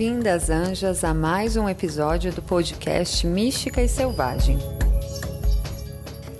[0.00, 4.58] Bem-vindas, anjas, a mais um episódio do podcast Mística e Selvagem.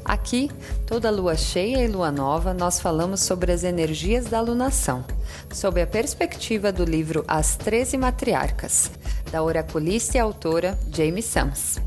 [0.03, 0.51] Aqui,
[0.87, 5.05] toda lua cheia e lua nova, nós falamos sobre as energias da alunação,
[5.53, 8.91] sob a perspectiva do livro As Treze Matriarcas,
[9.31, 11.79] da oraculista e autora Jamie Sams.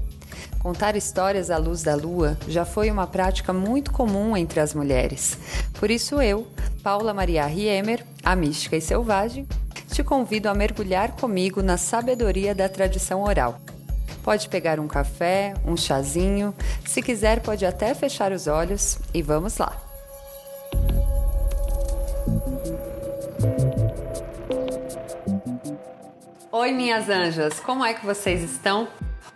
[0.59, 5.40] Contar histórias à luz da lua já foi uma prática muito comum entre as mulheres.
[5.79, 6.45] Por isso eu,
[6.84, 9.48] Paula Maria Riemer, a mística e selvagem,
[9.93, 13.61] te convido a mergulhar comigo na sabedoria da tradição oral.
[14.23, 19.59] Pode pegar um café, um chazinho, se quiser, pode até fechar os olhos e vamos
[19.59, 19.79] lá!
[26.51, 28.87] Oi, minhas anjas, como é que vocês estão?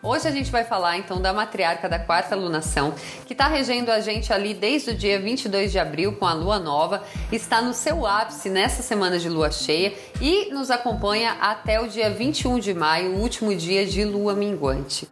[0.07, 3.99] Hoje a gente vai falar então da matriarca da quarta lunação, que está regendo a
[3.99, 8.07] gente ali desde o dia 22 de abril com a lua nova, está no seu
[8.07, 13.15] ápice nessa semana de lua cheia e nos acompanha até o dia 21 de maio,
[13.15, 15.09] o último dia de lua minguante.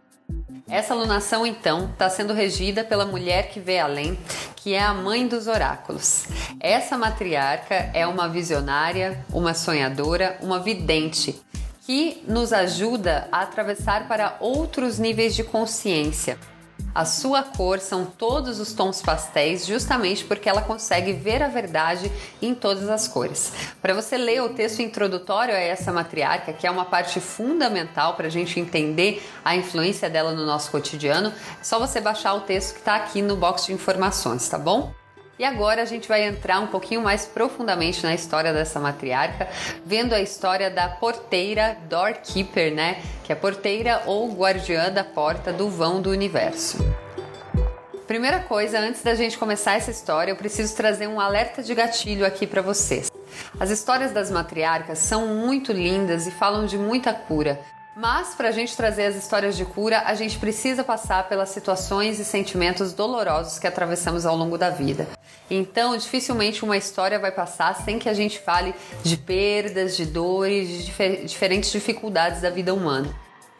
[0.66, 4.18] Essa lunação, então, está sendo regida pela mulher que vê além,
[4.56, 6.26] que é a mãe dos oráculos.
[6.58, 11.40] Essa matriarca é uma visionária, uma sonhadora, uma vidente
[11.86, 16.36] que nos ajuda a atravessar para outros níveis de consciência.
[16.92, 22.10] A sua cor são todos os tons pastéis, justamente porque ela consegue ver a verdade
[22.42, 23.52] em todas as cores.
[23.80, 28.26] Para você ler o texto introdutório a essa matriarca, que é uma parte fundamental para
[28.26, 32.72] a gente entender a influência dela no nosso cotidiano, é só você baixar o texto
[32.72, 34.92] que está aqui no box de informações, tá bom?
[35.38, 39.48] E agora a gente vai entrar um pouquinho mais profundamente na história dessa matriarca,
[39.84, 43.02] vendo a história da porteira doorkeeper, né?
[43.22, 46.78] Que é porteira ou guardiã da porta do vão do universo.
[48.06, 52.24] Primeira coisa, antes da gente começar essa história, eu preciso trazer um alerta de gatilho
[52.24, 53.10] aqui para vocês.
[53.60, 57.60] As histórias das matriarcas são muito lindas e falam de muita cura,
[57.96, 62.20] mas para a gente trazer as histórias de cura, a gente precisa passar pelas situações
[62.20, 65.08] e sentimentos dolorosos que atravessamos ao longo da vida.
[65.50, 70.68] Então, dificilmente uma história vai passar sem que a gente fale de perdas, de dores,
[70.68, 73.08] de difer diferentes dificuldades da vida humana.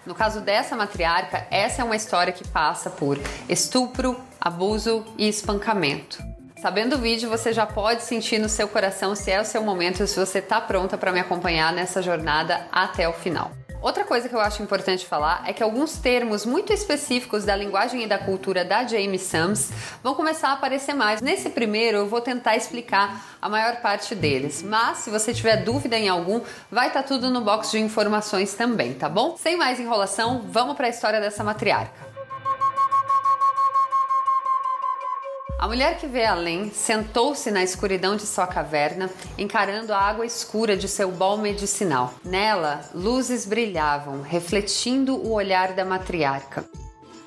[0.05, 6.23] No caso dessa matriarca, essa é uma história que passa por estupro, abuso e espancamento.
[6.61, 10.07] Sabendo o vídeo, você já pode sentir no seu coração se é o seu momento,
[10.07, 13.51] se você está pronta para me acompanhar nessa jornada até o final.
[13.81, 18.03] Outra coisa que eu acho importante falar é que alguns termos muito específicos da linguagem
[18.03, 19.71] e da cultura da Jamie Sams
[20.03, 21.21] vão começar a aparecer mais.
[21.21, 25.97] Nesse primeiro eu vou tentar explicar a maior parte deles, mas se você tiver dúvida
[25.97, 29.37] em algum, vai estar tá tudo no box de informações também, tá bom?
[29.37, 32.16] Sem mais enrolação, vamos para a história dessa matriarca.
[35.59, 39.09] A mulher que vê além sentou-se na escuridão de sua caverna,
[39.39, 42.13] encarando a água escura de seu bol medicinal.
[42.23, 46.63] Nela, luzes brilhavam, refletindo o olhar da matriarca.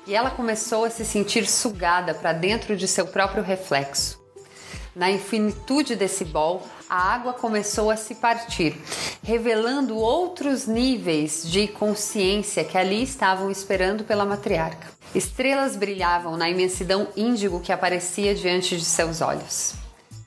[0.06, 4.20] E ela começou a se sentir sugada para dentro de seu próprio reflexo.
[4.94, 8.80] Na infinitude desse bol, a água começou a se partir,
[9.24, 14.99] revelando outros níveis de consciência que ali estavam esperando pela matriarca.
[15.14, 19.74] Estrelas brilhavam na imensidão índigo que aparecia diante de seus olhos.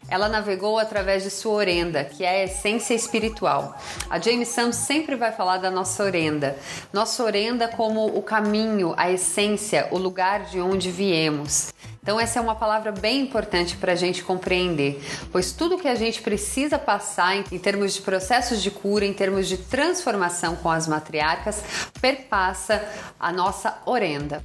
[0.10, 3.80] Ela navegou através de sua orenda, que é a essência espiritual.
[4.10, 6.58] A James Sam sempre vai falar da nossa orenda.
[6.92, 11.74] Nossa orenda como o caminho, a essência, o lugar de onde viemos.
[12.02, 15.02] Então, essa é uma palavra bem importante para a gente compreender,
[15.32, 19.48] pois tudo que a gente precisa passar em, termos de processos de cura, em termos
[19.48, 21.64] de transformação com as matriarcas,
[22.02, 22.84] perpassa
[23.18, 24.44] a nossa orenda.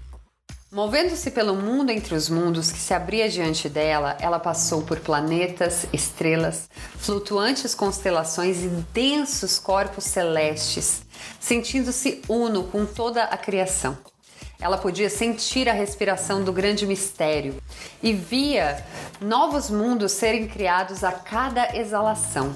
[0.71, 5.87] Movendo-se pelo mundo entre os mundos que se abria diante dela, ela passou por planetas,
[5.95, 6.69] estrelas,
[6.99, 11.05] flutuantes constelações e densos corpos celestes,
[11.41, 13.97] sentindo-se uno com toda a criação.
[14.61, 17.55] Ela podia sentir a respiração do grande mistério
[18.03, 18.85] e via
[19.23, 22.55] novos mundos serem criados a cada exalação.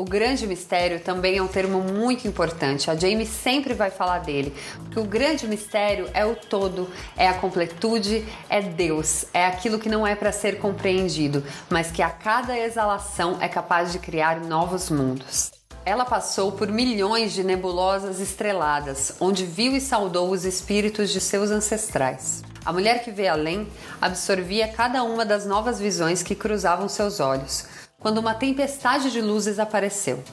[0.00, 2.90] O grande mistério também é um termo muito importante.
[2.90, 6.88] A Jamie sempre vai falar dele, porque o grande mistério é o todo,
[7.18, 12.00] é a completude, é Deus, é aquilo que não é para ser compreendido, mas que
[12.00, 15.50] a cada exalação é capaz de criar novos mundos.
[15.84, 21.50] Ela passou por milhões de nebulosas estreladas, onde viu e saudou os espíritos de seus
[21.50, 22.42] ancestrais.
[22.64, 23.68] A mulher que vê além
[24.00, 29.58] absorvia cada uma das novas visões que cruzavam seus olhos quando uma tempestade de luzes
[29.58, 30.24] apareceu.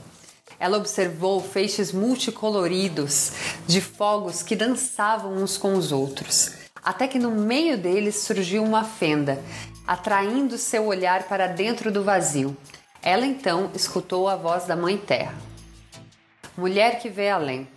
[0.60, 3.34] Ela observou feixes multicoloridos
[3.68, 8.84] de fogos que dançavam uns com os outros, até que no meio deles surgiu uma
[8.84, 9.44] fenda,
[9.86, 12.58] atraindo seu olhar para dentro do vazio.
[13.04, 15.36] Ela então escutou a voz da Mãe Terra.
[16.58, 17.68] Mulher que vê além,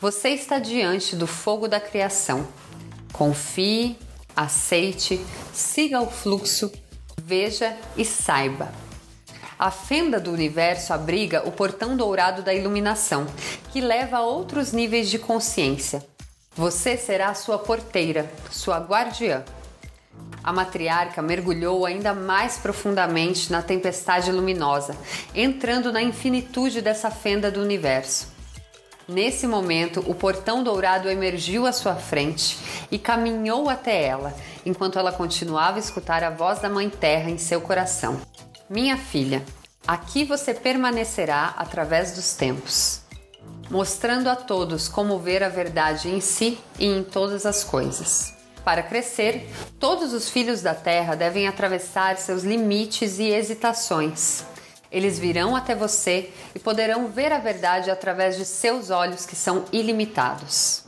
[0.00, 2.46] Você está diante do fogo da criação.
[3.12, 3.98] Confie,
[4.36, 5.20] aceite,
[5.52, 6.70] siga o fluxo,
[7.20, 8.70] veja e saiba.
[9.58, 13.26] A fenda do universo abriga o portão dourado da iluminação,
[13.72, 16.06] que leva a outros níveis de consciência.
[16.54, 19.42] Você será sua porteira, sua guardiã.
[20.44, 24.96] A matriarca mergulhou ainda mais profundamente na tempestade luminosa,
[25.34, 28.28] entrando na infinitude dessa fenda do universo.
[29.08, 32.58] Nesse momento, o portão dourado emergiu à sua frente
[32.92, 34.32] e caminhou até ela,
[34.64, 38.20] enquanto ela continuava a escutar a voz da Mãe Terra em seu coração.
[38.70, 39.42] Minha filha,
[39.86, 43.00] aqui você permanecerá através dos tempos,
[43.70, 48.34] mostrando a todos como ver a verdade em si e em todas as coisas.
[48.62, 49.48] Para crescer,
[49.80, 54.44] todos os filhos da terra devem atravessar seus limites e hesitações
[54.90, 59.64] eles virão até você e poderão ver a verdade através de seus olhos que são
[59.70, 60.84] ilimitados.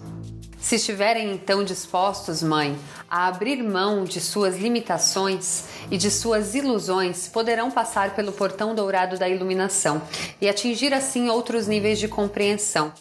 [0.61, 2.79] Se estiverem então dispostos, mãe,
[3.11, 9.19] a abrir mão de suas limitações e de suas ilusões, poderão passar pelo portão dourado
[9.19, 10.03] da iluminação
[10.41, 12.93] e atingir assim outros níveis de compreensão.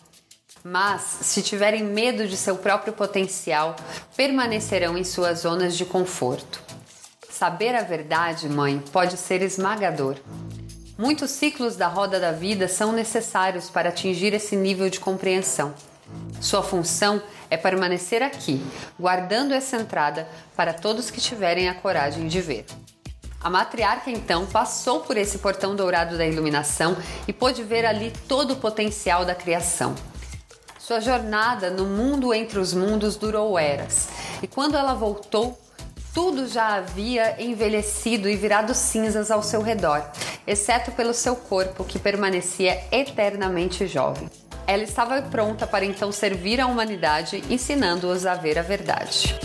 [0.63, 3.75] Mas, se tiverem medo de seu próprio potencial,
[4.15, 6.61] permanecerão em suas zonas de conforto.
[7.29, 10.15] Saber a verdade, mãe, pode ser esmagador.
[10.97, 15.73] Muitos ciclos da roda da vida são necessários para atingir esse nível de compreensão.
[16.41, 18.63] Sua função é permanecer aqui,
[18.99, 22.65] guardando essa entrada para todos que tiverem a coragem de ver.
[23.41, 26.97] A matriarca então passou por esse portão dourado da iluminação
[27.27, 29.95] e pôde ver ali todo o potencial da criação.
[30.77, 34.09] Sua jornada no mundo entre os mundos durou eras,
[34.41, 35.57] e quando ela voltou,
[36.13, 40.03] tudo já havia envelhecido e virado cinzas ao seu redor,
[40.45, 44.29] exceto pelo seu corpo, que permanecia eternamente jovem.
[44.71, 49.35] Ela estava pronta para então servir a humanidade, ensinando-os a ver a verdade.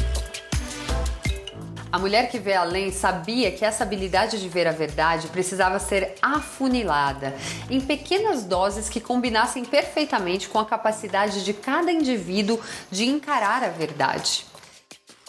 [1.91, 6.17] A mulher que vê além sabia que essa habilidade de ver a verdade precisava ser
[6.21, 7.35] afunilada
[7.71, 12.61] em pequenas doses que combinassem perfeitamente com a capacidade de cada indivíduo
[12.91, 14.44] de encarar a verdade.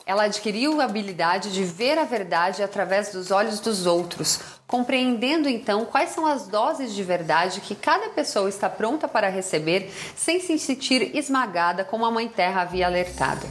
[0.06, 5.86] Ela adquiriu a habilidade de ver a verdade através dos olhos dos outros, compreendendo então
[5.86, 10.58] quais são as doses de verdade que cada pessoa está pronta para receber sem se
[10.58, 13.46] sentir esmagada como a Mãe Terra havia alertado.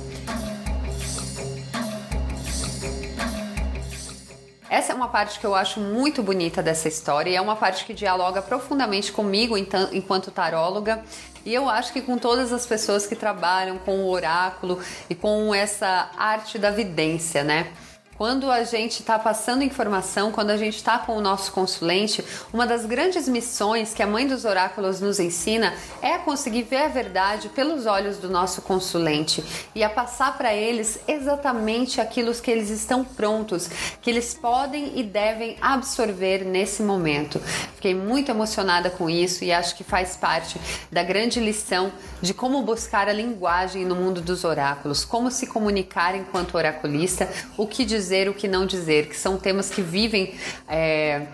[4.69, 7.85] Essa é uma parte que eu acho muito bonita dessa história e é uma parte
[7.85, 11.05] que dialoga profundamente comigo enquanto taróloga
[11.45, 15.55] e eu acho que com todas as pessoas que trabalham com o oráculo e com
[15.55, 17.71] essa arte da vidência, né?
[18.17, 22.65] Quando a gente está passando informação, quando a gente está com o nosso consulente, uma
[22.65, 26.89] das grandes missões que a mãe dos oráculos nos ensina é a conseguir ver a
[26.89, 29.45] verdade pelos olhos do nosso consulente
[29.75, 33.69] e a passar para eles exatamente aquilo que eles estão prontos,
[34.01, 37.41] que eles podem e devem absorver nesse momento.
[37.75, 42.63] Fiquei muito emocionada com isso e acho que faz parte da grande lição de como
[42.63, 48.04] buscar a linguagem no mundo dos oráculos, como se comunicar enquanto oraculista, o que dizer
[48.05, 50.35] dizer, o que não dizer, que são temas que vivem.
[50.69, 51.27] É,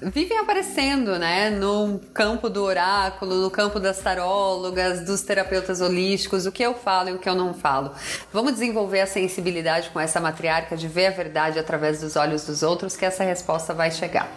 [0.00, 6.52] vivem aparecendo, né, no campo do oráculo, no campo das tarólogas, dos terapeutas holísticos, o
[6.52, 7.90] que eu falo e o que eu não falo.
[8.32, 12.62] Vamos desenvolver a sensibilidade com essa matriarca de ver a verdade através dos olhos dos
[12.62, 14.30] outros, que essa resposta vai chegar.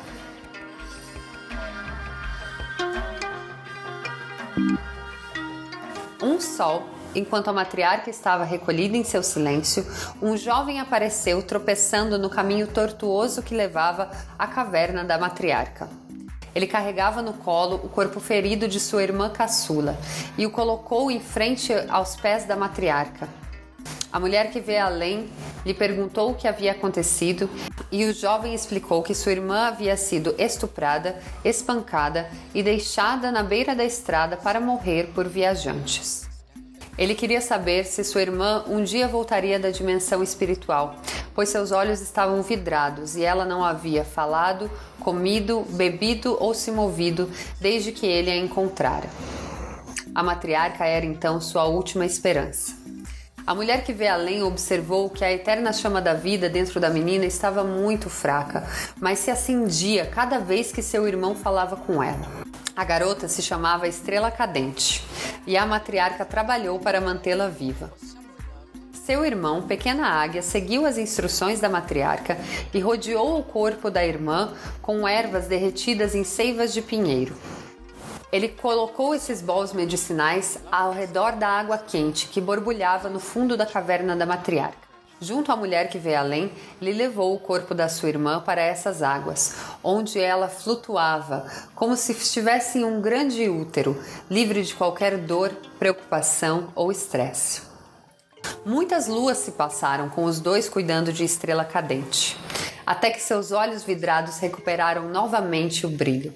[6.24, 9.86] Um sol Enquanto a matriarca estava recolhida em seu silêncio,
[10.22, 15.90] um jovem apareceu tropeçando no caminho tortuoso que levava à caverna da matriarca.
[16.56, 19.98] Ele carregava no colo o corpo ferido de sua irmã caçula
[20.38, 23.28] e o colocou em frente aos pés da matriarca.
[24.12, 25.30] A mulher que vê além
[25.66, 27.50] lhe perguntou o que havia acontecido
[27.92, 33.74] e o jovem explicou que sua irmã havia sido estuprada, espancada e deixada na beira
[33.74, 36.21] da estrada para morrer por viajantes.
[37.02, 40.98] Ele queria saber se sua irmã um dia voltaria da dimensão espiritual,
[41.34, 47.28] pois seus olhos estavam vidrados e ela não havia falado, comido, bebido ou se movido
[47.60, 49.10] desde que ele a encontrara.
[50.14, 52.76] A matriarca era então sua última esperança.
[53.48, 57.26] A mulher que vê além observou que a eterna chama da vida dentro da menina
[57.26, 58.64] estava muito fraca,
[59.00, 62.51] mas se acendia cada vez que seu irmão falava com ela.
[62.76, 65.04] A garota se chamava Estrela Cadente
[65.46, 67.92] e a matriarca trabalhou para mantê-la viva.
[68.94, 72.38] Seu irmão, Pequena Águia, seguiu as instruções da matriarca
[72.74, 77.36] e rodeou o corpo da irmã com ervas derretidas em seivas de pinheiro.
[78.32, 83.66] Ele colocou esses bols medicinais ao redor da água quente que borbulhava no fundo da
[83.66, 84.91] caverna da matriarca.
[85.24, 86.52] Junto à mulher que vê além,
[86.82, 92.12] lhe levou o corpo da sua irmã para essas águas, onde ela flutuava, como se
[92.12, 93.96] estivesse em um grande útero,
[94.32, 97.62] livre de qualquer dor, preocupação ou estresse.
[98.66, 102.36] Muitas luas se passaram com os dois cuidando de estrela cadente,
[102.84, 106.34] até que seus olhos vidrados recuperaram novamente o brilho.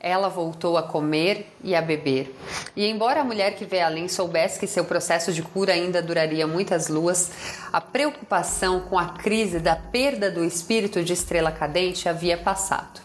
[0.00, 2.34] Ela voltou a comer e a beber.
[2.76, 6.46] E embora a mulher que vê além soubesse que seu processo de cura ainda duraria
[6.46, 7.30] muitas luas,
[7.72, 13.00] a preocupação com a crise da perda do espírito de estrela cadente havia passado.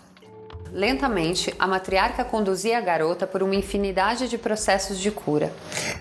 [0.72, 5.54] Lentamente, a matriarca conduzia a garota por uma infinidade de processos de cura,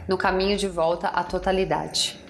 [0.08, 2.22] no caminho de volta à totalidade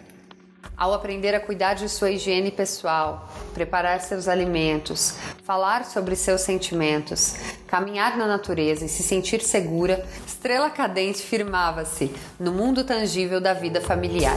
[0.82, 7.36] ao aprender a cuidar de sua higiene pessoal, preparar seus alimentos, falar sobre seus sentimentos,
[7.68, 13.80] caminhar na natureza e se sentir segura, Estrela Cadente firmava-se no mundo tangível da vida
[13.80, 14.36] familiar.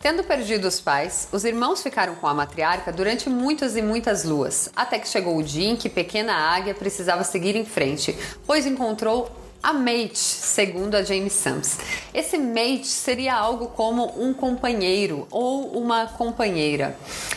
[0.00, 4.70] Tendo perdido os pais, os irmãos ficaram com a matriarca durante muitas e muitas luas,
[4.74, 8.12] até que chegou o dia em que pequena águia precisava seguir em frente,
[8.44, 11.78] pois encontrou a mate, segundo a James Sams.
[12.12, 16.94] Esse mate seria algo como um companheiro ou uma companheira.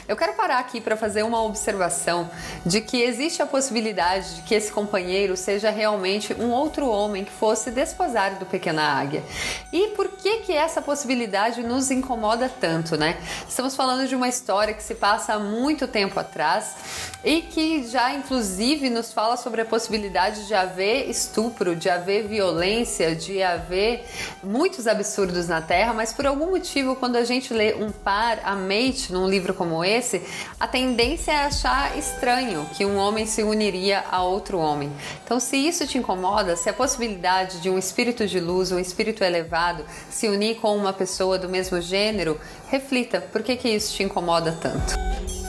[0.09, 2.29] Eu quero parar aqui para fazer uma observação
[2.65, 7.31] de que existe a possibilidade de que esse companheiro seja realmente um outro homem que
[7.31, 9.23] fosse desposar do pequena águia.
[9.71, 13.17] E por que que essa possibilidade nos incomoda tanto, né?
[13.47, 16.75] Estamos falando de uma história que se passa há muito tempo atrás
[17.23, 22.27] e que já inclusive nos fala sobre a possibilidade de haver estupro, de haver haver
[22.27, 24.05] violência, de haver
[24.43, 28.55] muitos absurdos na Terra, mas por algum motivo, quando a gente lê um par, a
[28.55, 30.21] mate, num livro como esse,
[30.59, 34.91] a tendência é achar estranho que um homem se uniria a outro homem.
[35.23, 39.23] Então, se isso te incomoda, se a possibilidade de um espírito de luz, um espírito
[39.23, 44.03] elevado, se unir com uma pessoa do mesmo gênero, reflita por que, que isso te
[44.03, 45.46] incomoda tanto.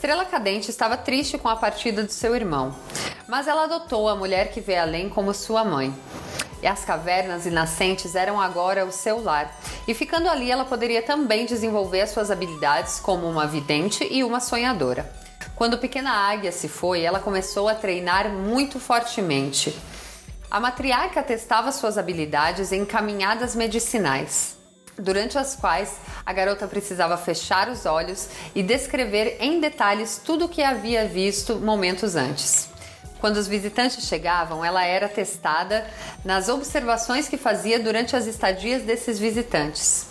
[0.00, 2.74] Estrela Cadente estava triste com a partida do seu irmão
[3.30, 5.94] mas ela adotou a mulher que vê além como sua mãe.
[6.60, 9.56] E as cavernas e nascentes eram agora o seu lar.
[9.86, 14.40] E ficando ali, ela poderia também desenvolver as suas habilidades como uma vidente e uma
[14.40, 15.08] sonhadora.
[15.54, 19.78] Quando pequena águia se foi, ela começou a treinar muito fortemente.
[20.50, 24.56] A matriarca testava suas habilidades em caminhadas medicinais,
[25.00, 30.48] durante as quais a garota precisava fechar os olhos e descrever em detalhes tudo o
[30.48, 32.68] que havia visto momentos antes.
[33.20, 35.86] Quando os visitantes chegavam, ela era testada
[36.24, 40.06] nas observações que fazia durante as estadias desses visitantes.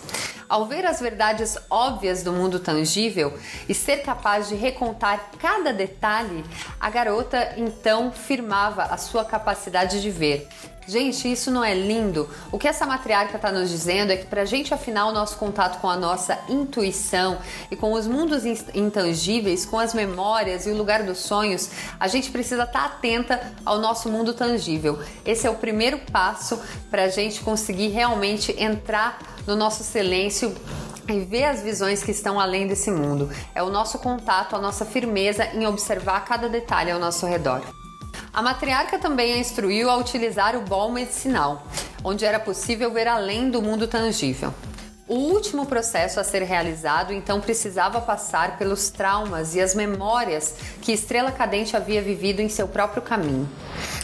[0.48, 6.44] Ao ver as verdades óbvias do mundo tangível e ser capaz de recontar cada detalhe,
[6.80, 10.48] a garota então firmava a sua capacidade de ver,
[10.90, 12.28] Gente, isso não é lindo?
[12.52, 15.38] O que essa matriarca está nos dizendo é que para a gente afinar o nosso
[15.38, 17.38] contato com a nossa intuição
[17.70, 18.44] e com os mundos
[18.74, 21.70] intangíveis, com as memórias e o lugar dos sonhos,
[22.00, 24.98] a gente precisa estar tá atenta ao nosso mundo tangível.
[25.24, 30.56] Esse é o primeiro passo para a gente conseguir realmente entrar no nosso silêncio
[31.08, 33.30] e ver as visões que estão além desse mundo.
[33.54, 37.62] É o nosso contato, a nossa firmeza em observar cada detalhe ao nosso redor.
[38.32, 41.64] A matriarca também a instruiu a utilizar o bol medicinal,
[42.04, 44.54] onde era possível ver além do mundo tangível.
[45.08, 50.92] O último processo a ser realizado então precisava passar pelos traumas e as memórias que
[50.92, 53.50] Estrela Cadente havia vivido em seu próprio caminho.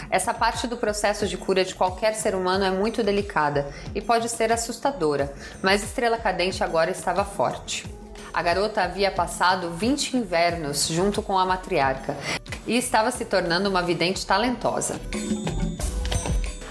[0.10, 4.28] Essa parte do processo de cura de qualquer ser humano é muito delicada e pode
[4.30, 7.86] ser assustadora, mas Estrela Cadente agora estava forte.
[8.34, 12.18] A garota havia passado 20 invernos junto com a matriarca
[12.68, 15.00] e estava se tornando uma vidente talentosa.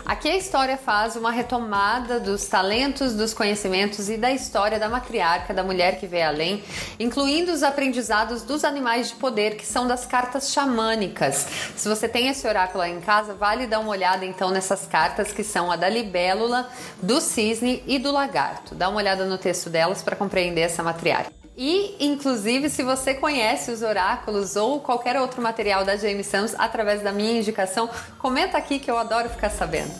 [0.05, 5.55] Aqui a história faz uma retomada dos talentos, dos conhecimentos e da história da matriarca,
[5.55, 6.63] da mulher que vê além,
[7.01, 11.47] incluindo os aprendizados dos animais de poder, que são das cartas xamânicas.
[11.75, 15.33] Se você tem esse oráculo aí em casa, vale dar uma olhada então nessas cartas
[15.33, 16.69] que são a da libélula,
[17.03, 18.75] do cisne e do lagarto.
[18.75, 21.44] Dá uma olhada no texto delas para compreender essa matriarca.
[21.57, 27.01] E, inclusive, se você conhece os oráculos ou qualquer outro material da James Sams através
[27.01, 29.93] da minha indicação, comenta aqui que eu adoro ficar sabendo.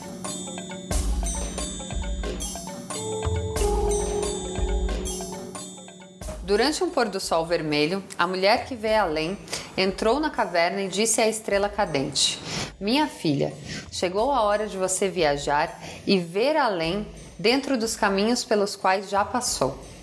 [6.43, 9.39] Durante um pôr do sol vermelho, a mulher que vê além
[9.77, 12.39] entrou na caverna e disse à estrela cadente:
[12.81, 13.55] Minha filha,
[13.93, 17.07] chegou a hora de você viajar e ver além
[17.39, 19.94] dentro dos caminhos pelos quais já passou.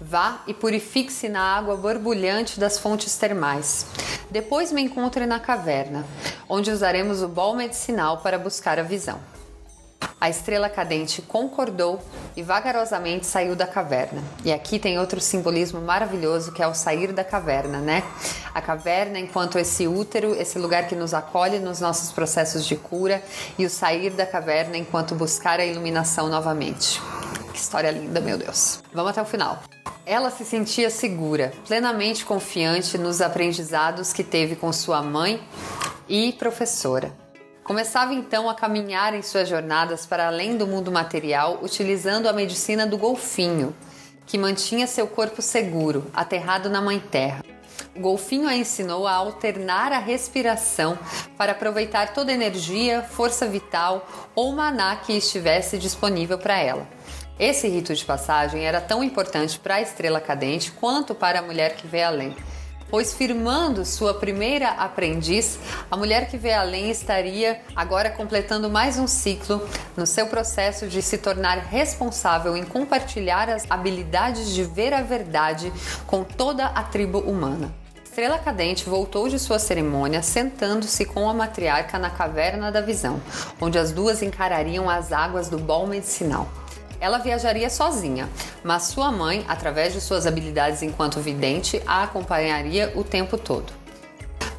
[0.00, 3.86] Vá e purifique-se na água borbulhante das fontes termais.
[4.30, 6.06] Depois me encontre na caverna,
[6.48, 9.18] onde usaremos o bol medicinal para buscar a visão.
[10.18, 12.00] A estrela cadente concordou
[12.36, 14.22] e vagarosamente saiu da caverna.
[14.44, 18.02] E aqui tem outro simbolismo maravilhoso que é o sair da caverna, né?
[18.54, 23.22] A caverna enquanto esse útero, esse lugar que nos acolhe nos nossos processos de cura,
[23.58, 27.00] e o sair da caverna enquanto buscar a iluminação novamente.
[27.52, 28.82] Que história linda, meu Deus.
[28.92, 29.62] Vamos até o final.
[30.06, 35.42] Ela se sentia segura, plenamente confiante nos aprendizados que teve com sua mãe
[36.08, 37.12] e professora.
[37.62, 42.86] Começava então a caminhar em suas jornadas para além do mundo material, utilizando a medicina
[42.86, 43.74] do golfinho,
[44.26, 47.44] que mantinha seu corpo seguro, aterrado na Mãe Terra.
[47.94, 50.98] O golfinho a ensinou a alternar a respiração
[51.36, 56.88] para aproveitar toda a energia, força vital ou maná que estivesse disponível para ela.
[57.40, 61.74] Esse rito de passagem era tão importante para a estrela cadente quanto para a mulher
[61.74, 62.36] que vê além
[62.90, 69.06] pois firmando sua primeira aprendiz, a mulher que vê além estaria agora completando mais um
[69.06, 69.66] ciclo
[69.96, 75.72] no seu processo de se tornar responsável em compartilhar as habilidades de ver a verdade
[76.06, 77.72] com toda a tribo humana.
[78.04, 83.20] Estrela Cadente voltou de sua cerimônia sentando-se com a matriarca na caverna da visão,
[83.60, 86.48] onde as duas encarariam as águas do bol medicinal.
[87.00, 88.28] Ela viajaria sozinha,
[88.62, 93.72] mas sua mãe, através de suas habilidades enquanto vidente, a acompanharia o tempo todo.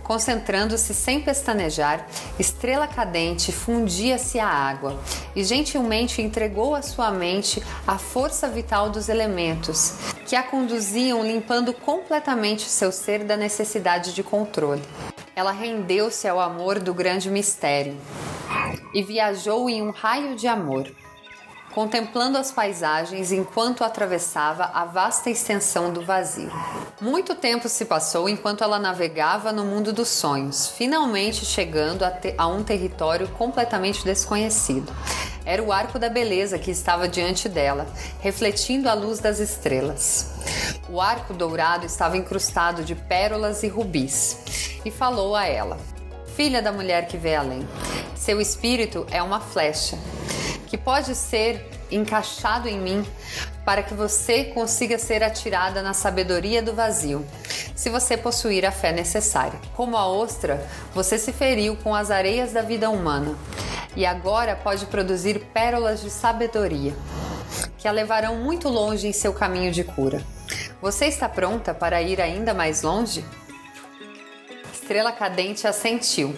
[0.03, 2.05] Concentrando-se sem pestanejar,
[2.37, 4.99] Estrela Cadente fundia-se à água
[5.35, 9.93] e gentilmente entregou à sua mente a força vital dos elementos,
[10.27, 14.81] que a conduziam limpando completamente seu ser da necessidade de controle.
[15.35, 17.95] Ela rendeu-se ao amor do grande mistério
[18.93, 20.91] e viajou em um raio de amor
[21.71, 26.51] contemplando as paisagens enquanto atravessava a vasta extensão do vazio.
[26.99, 32.47] Muito tempo se passou enquanto ela navegava no mundo dos sonhos, finalmente chegando a, a
[32.47, 34.93] um território completamente desconhecido.
[35.45, 37.87] Era o arco da beleza que estava diante dela,
[38.19, 40.29] refletindo a luz das estrelas.
[40.89, 44.37] O arco dourado estava incrustado de pérolas e rubis,
[44.85, 45.77] e falou a ela:
[46.35, 47.67] Filha da mulher que vê além,
[48.15, 49.97] seu espírito é uma flecha
[50.71, 53.05] que pode ser encaixado em mim
[53.65, 57.25] para que você consiga ser atirada na sabedoria do vazio,
[57.75, 59.59] se você possuir a fé necessária.
[59.75, 63.35] Como a ostra, você se feriu com as areias da vida humana
[63.97, 66.95] e agora pode produzir pérolas de sabedoria
[67.77, 70.23] que a levarão muito longe em seu caminho de cura.
[70.81, 73.25] Você está pronta para ir ainda mais longe?
[74.71, 76.33] Estrela Cadente assentiu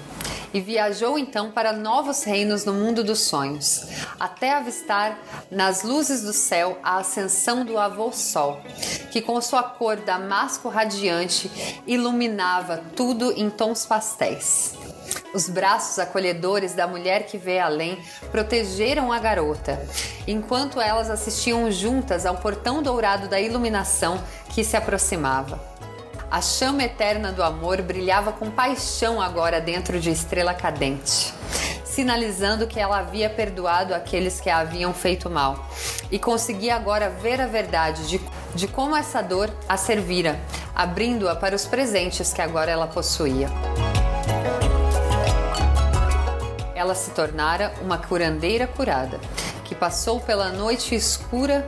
[0.53, 3.87] e viajou então para novos reinos no mundo dos sonhos,
[4.19, 5.17] até avistar
[5.49, 8.61] nas luzes do céu a ascensão do avô Sol,
[9.11, 11.49] que com sua cor damasco radiante
[11.87, 14.75] iluminava tudo em tons pastéis.
[15.33, 17.99] Os braços acolhedores da mulher que vê além
[18.31, 19.83] protegeram a garota,
[20.27, 25.72] enquanto elas assistiam juntas ao portão dourado da iluminação que se aproximava.
[26.33, 31.31] A chama eterna do amor brilhava com paixão agora dentro de Estrela Cadente,
[31.85, 35.69] sinalizando que ela havia perdoado aqueles que a haviam feito mal
[36.09, 38.19] e conseguia agora ver a verdade de,
[38.55, 40.39] de como essa dor a servira,
[40.73, 43.47] abrindo-a para os presentes que agora ela possuía.
[46.73, 49.19] Ela se tornara uma curandeira curada,
[49.63, 51.63] que passou pela noite escura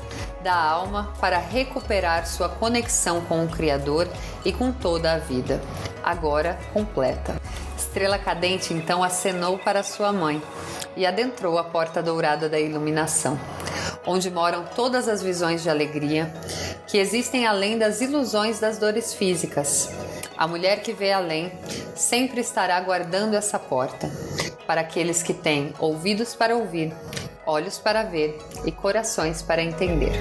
[0.45, 4.07] da alma para recuperar sua conexão com o Criador
[4.45, 5.59] e com toda a vida,
[6.03, 7.41] agora completa.
[7.75, 10.39] Estrela Cadente então acenou para sua mãe
[10.95, 13.39] e adentrou a porta dourada da iluminação,
[14.05, 16.31] onde moram todas as visões de alegria
[16.85, 19.89] que existem além das ilusões das dores físicas.
[20.37, 21.51] A mulher que vê além
[21.95, 24.11] sempre estará guardando essa porta
[24.67, 26.93] para aqueles que têm ouvidos para ouvir
[27.45, 30.11] olhos para ver e corações para entender.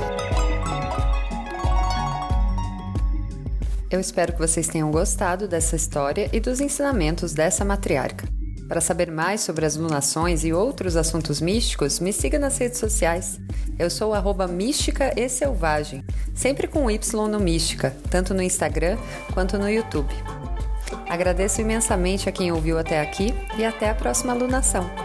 [3.90, 8.26] Eu espero que vocês tenham gostado dessa história e dos ensinamentos dessa matriarca.
[8.68, 13.38] Para saber mais sobre as lunações e outros assuntos místicos, me siga nas redes sociais.
[13.78, 14.12] Eu sou
[14.48, 18.96] mística e selvagem, sempre com Y no mística, tanto no Instagram
[19.32, 20.12] quanto no YouTube.
[21.08, 25.03] Agradeço imensamente a quem ouviu até aqui e até a próxima lunação.